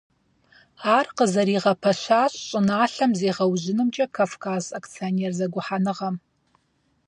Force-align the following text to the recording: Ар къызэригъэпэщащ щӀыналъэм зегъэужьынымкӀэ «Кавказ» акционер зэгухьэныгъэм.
Ар 0.95 1.07
къызэригъэпэщащ 1.17 2.33
щӀыналъэм 2.47 3.11
зегъэужьынымкӀэ 3.19 4.05
«Кавказ» 4.15 4.63
акционер 4.79 5.31
зэгухьэныгъэм. 5.37 6.15